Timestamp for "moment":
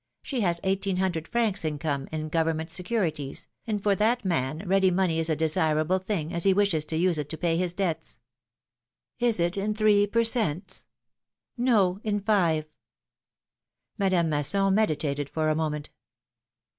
15.55-15.91